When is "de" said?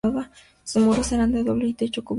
1.31-1.41